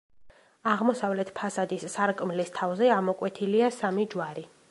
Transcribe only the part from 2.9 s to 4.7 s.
ამოკვეთილია სამი ჯვარი.